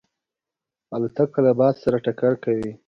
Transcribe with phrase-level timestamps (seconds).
[0.95, 2.71] الوتکه له باد سره ټکر کوي.